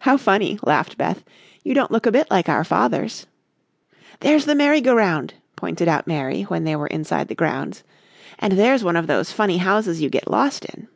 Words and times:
"How 0.00 0.16
funny!" 0.16 0.58
laughed 0.64 0.98
Beth. 0.98 1.22
"You 1.62 1.74
don't 1.74 1.92
look 1.92 2.04
a 2.04 2.10
bit 2.10 2.28
like 2.28 2.48
our 2.48 2.64
fathers." 2.64 3.28
"There's 4.18 4.44
the 4.44 4.56
merry 4.56 4.80
go 4.80 4.92
round," 4.96 5.34
pointed 5.54 5.86
out 5.86 6.08
Mary 6.08 6.42
when 6.42 6.64
they 6.64 6.74
were 6.74 6.88
inside 6.88 7.28
the 7.28 7.36
grounds, 7.36 7.84
"and 8.40 8.54
there's 8.58 8.82
one 8.82 8.96
of 8.96 9.06
those 9.06 9.30
funny 9.30 9.58
houses 9.58 10.02
you 10.02 10.10
get 10.10 10.28
lost 10.28 10.64
in." 10.64 10.88